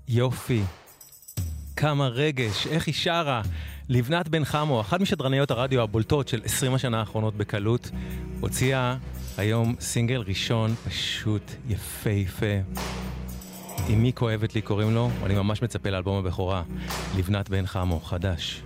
יופי. 0.09 0.63
כמה 1.77 2.09
רגש, 2.09 2.67
איך 2.67 2.87
היא 2.87 2.95
שרה. 2.95 3.43
לבנת 3.89 4.29
בן 4.29 4.45
חמו, 4.45 4.81
אחת 4.81 5.01
משדרניות 5.01 5.51
הרדיו 5.51 5.83
הבולטות 5.83 6.29
של 6.29 6.41
20 6.45 6.75
השנה 6.75 7.01
האחרונות 7.01 7.35
בקלות, 7.37 7.91
הוציאה 8.41 8.97
היום 9.37 9.75
סינגל 9.81 10.21
ראשון 10.27 10.75
פשוט 10.89 11.43
יפהפה. 11.69 12.47
אמי 13.89 14.13
כואבת 14.15 14.55
לי 14.55 14.63
קוראים 14.63 14.95
לו, 14.95 15.11
אני 15.25 15.35
ממש 15.35 15.63
מצפה 15.63 15.91
לאלבום 15.91 16.19
הבכורה. 16.19 16.63
לבנת 17.19 17.49
בן 17.49 17.67
חמו, 17.67 18.01
חדש. 18.01 18.63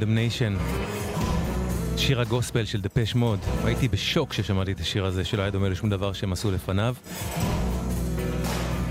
Condemnation. 0.00 0.60
שיר 1.96 2.20
הגוספל 2.20 2.64
של 2.64 2.80
דפש 2.80 3.14
מוד. 3.14 3.38
הייתי 3.64 3.88
בשוק 3.88 4.30
כששמעתי 4.30 4.72
את 4.72 4.80
השיר 4.80 5.04
הזה, 5.04 5.24
שלא 5.24 5.42
היה 5.42 5.50
דומה 5.50 5.68
לשום 5.68 5.90
דבר 5.90 6.12
שהם 6.12 6.32
עשו 6.32 6.50
לפניו. 6.50 6.94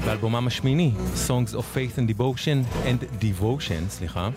באלבומם 0.05 0.47
השמיני, 0.47 0.91
Songs 1.27 1.53
of 1.53 1.75
Faith 1.75 1.97
and 1.97 2.11
Devotion 2.11 2.85
and 2.85 3.23
Devotion, 3.23 3.89
סליחה, 3.89 4.29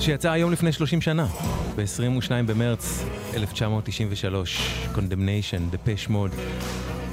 שיצא 0.00 0.30
היום 0.30 0.52
לפני 0.52 0.72
30 0.72 1.00
שנה, 1.00 1.26
ב-22 1.76 2.30
במרץ 2.46 3.04
1993, 3.34 4.86
Condemnation, 4.94 5.60
דפש 5.70 6.08
מוד. 6.08 6.30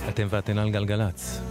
אתם 0.09 0.28
ואתן 0.30 0.57
על 0.57 0.70
גלגלצ. 0.70 1.41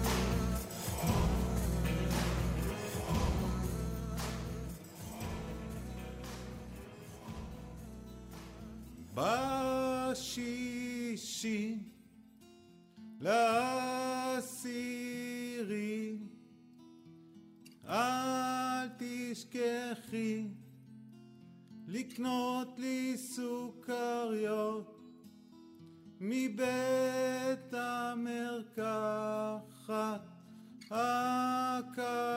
לקנות 21.93 22.79
לי 22.79 23.15
סוכריות 23.17 25.01
מבית 26.21 27.73
המרקחת 27.73 28.71
הקרוב 30.91 32.31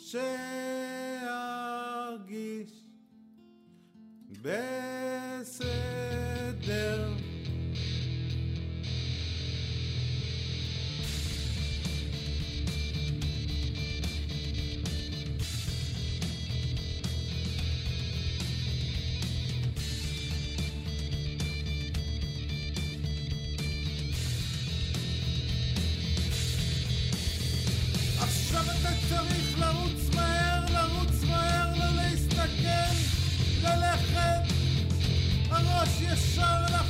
שארגיש 0.00 0.30
בסדר. 4.42 5.50
you 36.00 36.16
son 36.16 36.89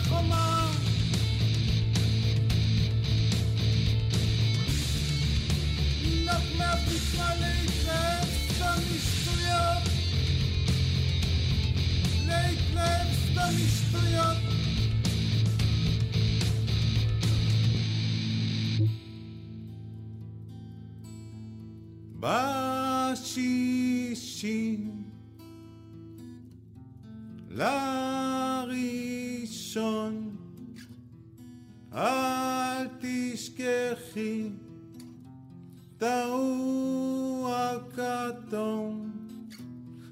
את 35.97 36.03
ההוא 36.03 37.49
הכתום 37.49 39.11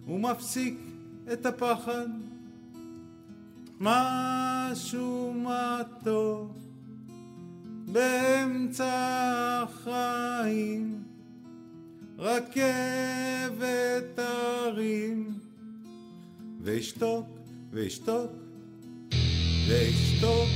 הוא 0.07 0.21
מפסיק 0.21 0.79
את 1.33 1.47
הפחד. 1.47 2.07
משהו 3.81 5.35
מתוק 5.35 6.57
באמצע 7.93 8.93
החיים 9.63 11.03
רכבת 12.19 14.19
הרים. 14.19 15.39
ואשתוק 16.61 17.27
ואשתוק 17.71 18.33
ואשתוק 19.69 20.49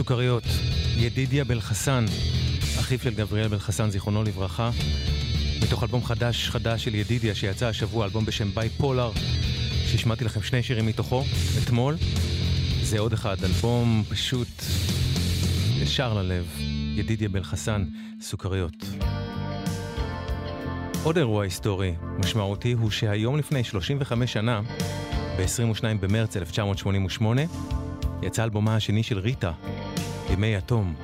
סוכריות, 0.00 0.44
ידידיה 0.96 1.44
בלחסן, 1.44 2.04
אחיו 2.80 2.98
של 2.98 3.14
גבריאל 3.14 3.48
בלחסן, 3.48 3.90
זיכרונו 3.90 4.22
לברכה, 4.22 4.70
מתוך 5.62 5.82
אלבום 5.82 6.04
חדש 6.04 6.48
חדש 6.48 6.84
של 6.84 6.94
ידידיה 6.94 7.34
שיצא 7.34 7.66
השבוע, 7.66 8.04
אלבום 8.04 8.24
בשם 8.24 8.54
ביי 8.54 8.68
פולר, 8.68 9.12
שהשמעתי 9.86 10.24
לכם 10.24 10.42
שני 10.42 10.62
שירים 10.62 10.86
מתוכו, 10.86 11.24
אתמול. 11.64 11.96
זה 12.82 12.98
עוד 12.98 13.12
אחד, 13.12 13.36
אלבום 13.44 14.04
פשוט 14.08 14.48
ישר 15.82 16.14
ללב, 16.14 16.46
ידידיה 16.94 17.28
בלחסן, 17.28 17.84
סוכריות. 18.20 18.84
עוד 21.02 21.16
אירוע 21.16 21.44
היסטורי 21.44 21.94
משמעותי 22.18 22.72
הוא 22.72 22.90
שהיום 22.90 23.38
לפני 23.38 23.64
35 23.64 24.32
שנה, 24.32 24.60
ב-22 25.38 25.84
במרץ 26.00 26.36
1988, 26.36 27.42
יצא 28.22 28.44
אלבומה 28.44 28.76
השני 28.76 29.02
של 29.02 29.18
ריטה, 29.18 29.52
ימי 30.32 30.54
יתום. 30.54 30.94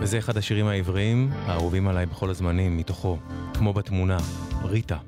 וזה 0.00 0.18
אחד 0.18 0.36
השירים 0.36 0.66
העבריים 0.66 1.30
האהובים 1.46 1.88
עליי 1.88 2.06
בכל 2.06 2.30
הזמנים, 2.30 2.76
מתוכו, 2.76 3.18
כמו 3.54 3.72
בתמונה, 3.72 4.18
ריטה. 4.64 4.98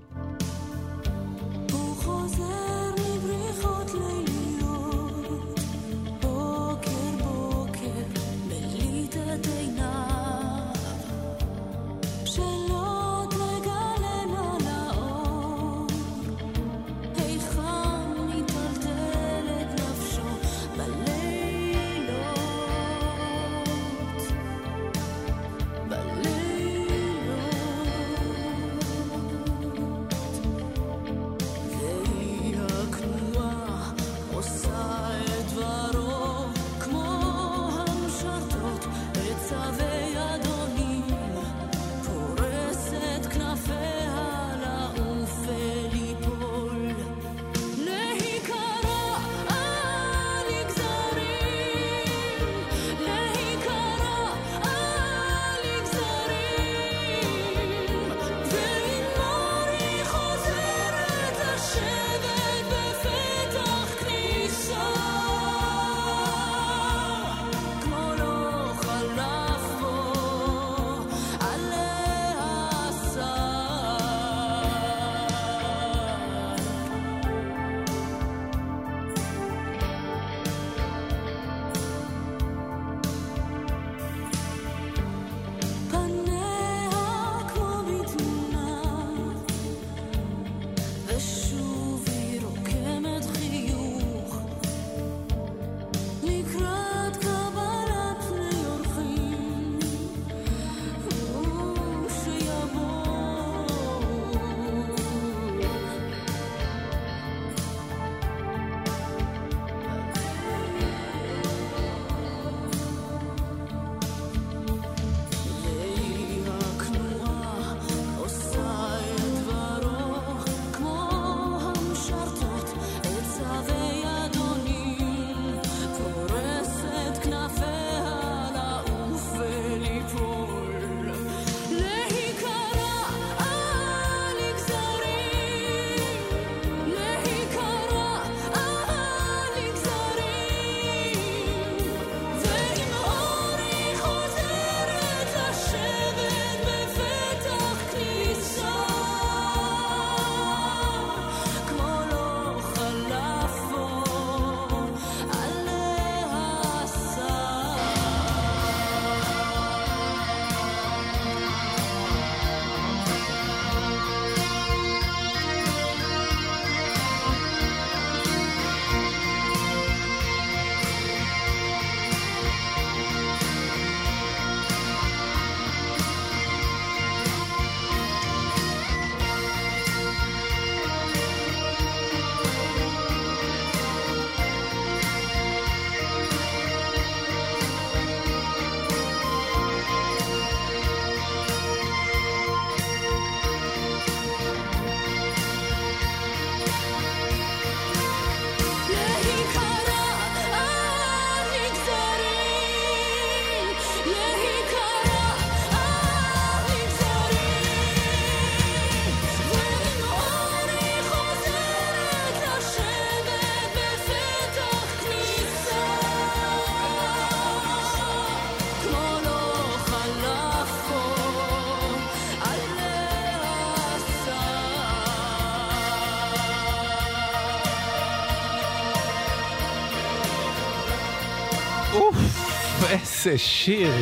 איזה 233.27 233.39
שיר, 233.39 233.93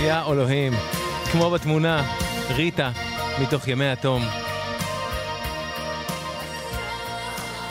יא 0.00 0.14
אלוהים. 0.30 0.72
כמו 1.32 1.50
בתמונה, 1.50 2.12
ריטה, 2.50 2.90
מתוך 3.42 3.68
ימי 3.68 3.84
התום. 3.84 4.22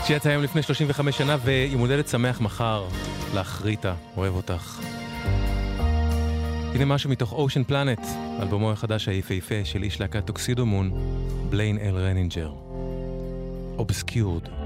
שיצא 0.06 0.30
היום 0.30 0.43
לפני 0.43 0.62
35 0.62 1.18
שנה, 1.18 1.38
ויום 1.43 1.82
הולדת 1.82 2.08
שמח 2.08 2.41
מחר. 2.41 2.86
לך, 3.36 3.62
ריטה, 3.62 3.93
אוהב 4.18 4.36
אותך. 4.36 4.80
הנה 6.74 6.86
משהו 6.86 7.10
מתוך 7.10 7.32
Ocean 7.34 7.64
Planet, 7.64 8.01
אלבומו 8.41 8.72
החדש 8.72 9.08
היפהפה 9.08 9.56
של 9.64 9.84
איש 9.84 10.01
להקת 10.01 10.26
Tuxedomoon, 10.26 10.91
בליין 11.49 11.78
אל 11.78 11.95
רנינג'ר. 11.95 12.51
Obscured. 13.78 14.62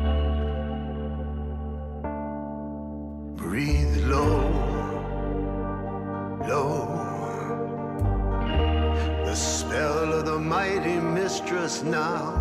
Mistress 11.49 11.81
now. 11.81 12.33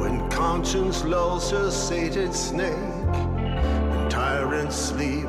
When 0.00 0.28
conscience 0.30 1.04
lulls 1.04 1.52
her 1.52 1.70
sated 1.70 2.34
snake, 2.34 2.74
and 2.74 4.10
tyrants 4.10 4.74
sleep, 4.74 5.28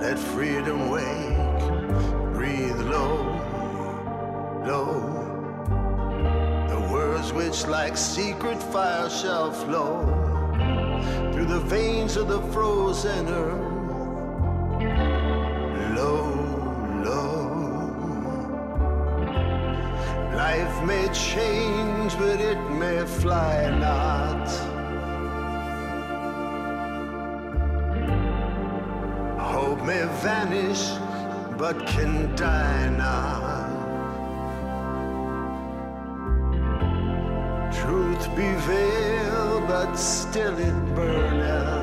let 0.00 0.18
freedom 0.18 0.88
wake. 0.88 2.32
Breathe 2.32 2.80
low, 2.80 3.20
low. 4.66 4.94
The 6.70 6.88
words 6.90 7.34
which 7.34 7.66
like 7.66 7.98
secret 7.98 8.62
fire 8.62 9.10
shall 9.10 9.52
flow 9.52 10.06
through 11.34 11.46
the 11.46 11.60
veins 11.60 12.16
of 12.16 12.28
the 12.28 12.40
frozen 12.50 13.28
earth. 13.28 13.67
May 20.88 21.06
change, 21.12 22.16
but 22.16 22.40
it 22.40 22.58
may 22.70 23.04
fly 23.20 23.68
not. 23.78 24.48
Hope 29.38 29.80
may 29.84 30.04
vanish, 30.24 30.82
but 31.58 31.76
can 31.86 32.34
die 32.36 32.88
not. 33.04 33.68
Truth 37.80 38.24
be 38.34 38.50
veiled, 38.70 39.68
but 39.68 39.94
still 39.94 40.56
it 40.58 40.78
burneth. 40.94 41.77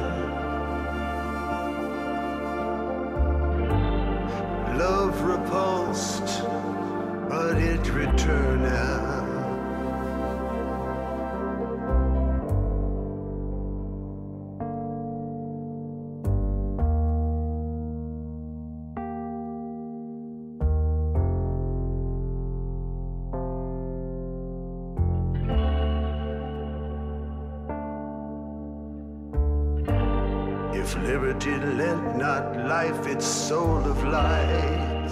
Liberty 31.36 31.66
lent 31.78 32.18
not 32.18 32.56
life 32.66 33.08
its 33.08 33.26
soul 33.26 33.78
of 33.86 34.04
light, 34.06 35.12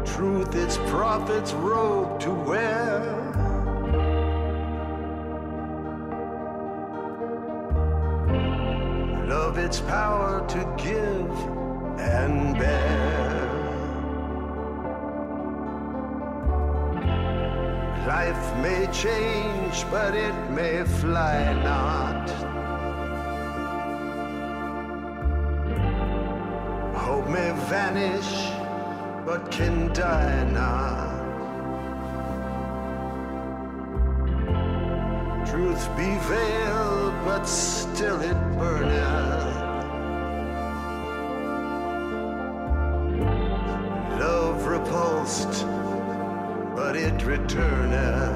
truth 0.05 0.55
its 0.55 0.78
prophet's 0.89 1.51
robe 1.53 2.18
to 2.22 2.32
wear. 2.32 3.01
Love 9.28 9.57
its 9.57 9.82
power 9.82 10.47
to 10.47 10.60
give 10.78 11.30
and 11.99 12.57
bear. 12.57 13.39
Life 18.10 18.57
may 18.57 18.88
change, 18.91 19.86
but 19.91 20.16
it 20.16 20.34
may 20.49 20.84
fly 20.84 21.53
not. 21.62 22.28
Hope 26.95 27.28
may 27.28 27.51
vanish, 27.70 28.32
but 29.28 29.51
can 29.51 29.93
die 29.93 30.43
not. 30.45 31.20
Truth 35.45 35.88
be 35.95 36.10
veiled, 36.34 37.14
but 37.26 37.43
still 37.43 38.20
it 38.22 38.39
burneth. 38.57 39.59
returning. 47.30 48.28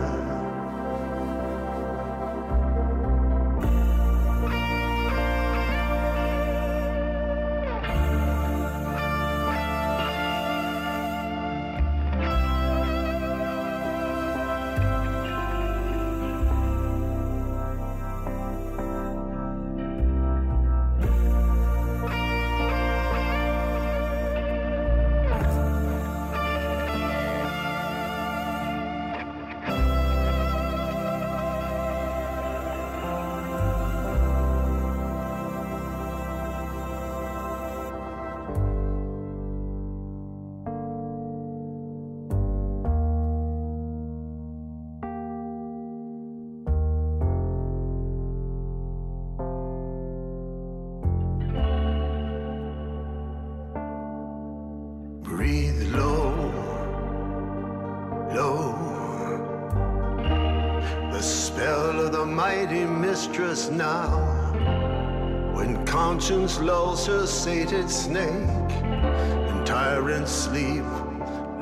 Mighty 62.54 62.86
mistress 62.86 63.70
now. 63.70 64.08
When 65.54 65.84
conscience 65.86 66.60
lulls 66.60 67.08
her 67.08 67.26
sated 67.26 67.90
snake, 67.90 68.72
and 69.50 69.66
tyrants 69.66 70.32
sleep, 70.32 70.86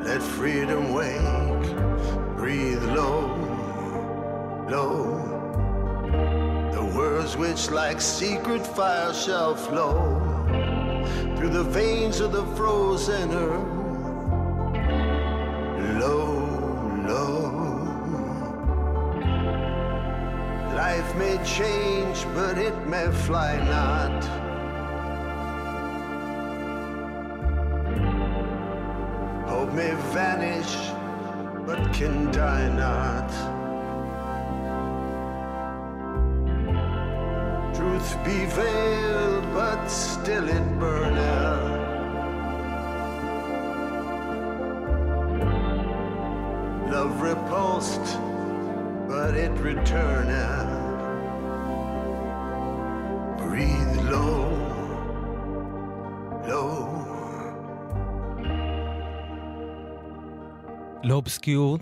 let 0.03 0.21
freedom 0.21 0.93
wake. 0.93 1.65
Breathe 2.35 2.83
low, 2.83 3.21
low. 4.69 4.99
The 6.73 6.83
words 6.97 7.37
which 7.37 7.71
like 7.71 8.01
secret 8.01 8.65
fire 8.67 9.13
shall 9.13 9.55
flow 9.55 10.19
through 11.37 11.49
the 11.49 11.63
veins 11.63 12.19
of 12.19 12.33
the 12.33 12.45
frozen 12.57 13.31
earth. 13.31 13.80
Change, 21.45 22.25
but 22.33 22.57
it 22.57 22.75
may 22.87 23.09
fly 23.11 23.57
not. 23.57 24.23
Hope 29.49 29.73
may 29.73 29.93
vanish, 30.13 30.75
but 31.65 31.93
can 31.93 32.31
die 32.31 32.69
not. 32.69 33.29
Truth 37.75 38.17
be 38.23 38.45
veiled, 38.45 39.53
but 39.53 39.87
still 39.87 40.47
it 40.47 40.79
burneth. 40.79 41.81
Love 46.91 47.21
repulsed, 47.21 48.19
but 49.07 49.33
it 49.35 49.51
returneth. 49.59 50.70
לא 61.11 61.15
אובסקיורד. 61.15 61.81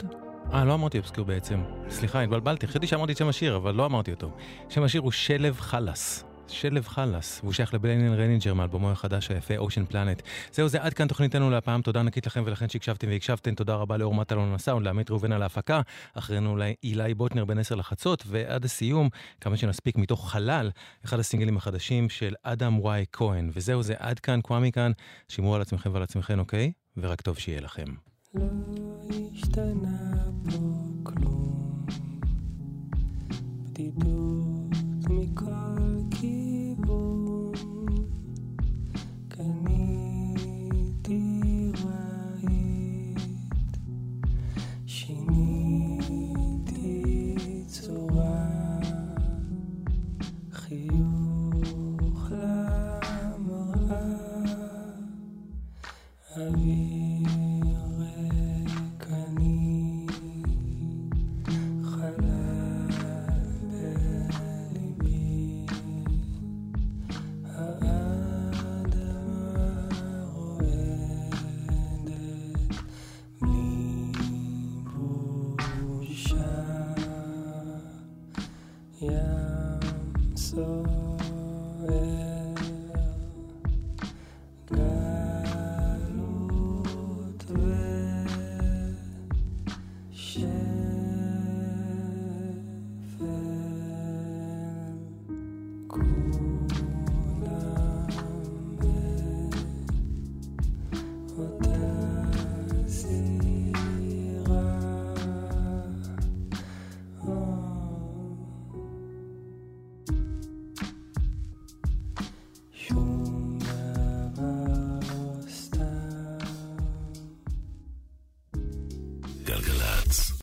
אה, 0.53 0.65
לא 0.65 0.73
אמרתי 0.73 0.97
אובסקיורד 0.97 1.27
בעצם. 1.27 1.59
סליחה, 1.89 2.21
התבלבלתי. 2.21 2.67
חשבתי 2.67 2.87
שאמרתי 2.87 3.11
את 3.11 3.17
שם 3.17 3.27
השיר, 3.27 3.55
אבל 3.55 3.75
לא 3.75 3.85
אמרתי 3.85 4.11
אותו. 4.11 4.31
שם 4.69 4.83
השיר 4.83 5.01
הוא 5.01 5.11
שלב 5.11 5.59
חלאס. 5.59 6.23
שלב 6.47 6.87
חלאס, 6.87 7.39
והוא 7.43 7.53
שייך 7.53 7.73
לבליינן 7.73 8.13
רנינג'ר 8.13 8.53
מאלבומו 8.53 8.91
החדש 8.91 9.31
היפה, 9.31 9.57
אושן 9.57 9.85
פלנט. 9.85 10.21
זהו 10.51 10.67
זה, 10.67 10.81
עד 10.81 10.93
כאן 10.93 11.07
תוכניתנו 11.07 11.49
להפעם, 11.49 11.81
תודה 11.81 11.99
ענקית 11.99 12.27
לכם 12.27 12.43
ולכן 12.45 12.69
שהקשבתם 12.69 13.07
והקשבתם, 13.07 13.55
תודה 13.55 13.75
רבה 13.75 13.97
לאור 13.97 14.13
מטלון 14.13 14.53
הסאונד, 14.53 14.85
לעמית 14.85 15.09
ראובן 15.09 15.31
על 15.31 15.41
ההפקה, 15.41 15.81
אחרינו 16.13 16.57
אילי 16.83 17.13
בוטנר 17.13 17.45
בין 17.45 17.59
עשר 17.59 17.75
לחצות, 17.75 18.23
ועד 18.27 18.65
הסיום, 18.65 19.09
כמה 19.41 19.57
שנספיק 19.57 19.97
מתוך 19.97 20.31
חלל, 20.31 20.71
אחד 21.05 21.19
הסינגלים 21.19 21.57
החדשים 21.57 22.09
של 22.09 22.33
אדם 22.43 22.79
וואי 22.79 23.05
כהן. 23.11 23.51
וזהו 23.53 23.83
זה, 23.83 23.93
עד 23.99 24.19
כאן, 24.19 24.41
קוואמי 24.41 24.71
כאן, 24.71 24.91
שמרו 25.27 25.55
על 25.55 25.61
עצמכם 25.61 25.93
ועל 25.93 26.03
עצמכם, 26.03 26.39
אוקיי? 26.39 26.71
ורק 26.97 27.21
טוב 27.21 27.37
שיהיה 27.37 27.61
לכם. 27.61 28.08
לא 28.33 28.45
השתנה 29.33 30.23
פה 30.43 30.57
כלום, 31.03 31.85
בדידות 33.63 34.75
מכל 35.09 35.98